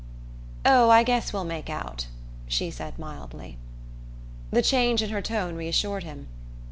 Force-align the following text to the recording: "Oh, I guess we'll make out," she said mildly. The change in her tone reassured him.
"Oh, 0.65 0.89
I 0.89 1.03
guess 1.03 1.31
we'll 1.31 1.43
make 1.43 1.69
out," 1.69 2.07
she 2.47 2.71
said 2.71 2.97
mildly. 2.97 3.59
The 4.49 4.63
change 4.63 5.03
in 5.03 5.11
her 5.11 5.21
tone 5.21 5.55
reassured 5.55 6.03
him. 6.03 6.27